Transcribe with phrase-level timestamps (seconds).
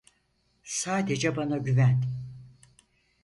[0.63, 1.99] Sadece bana güven.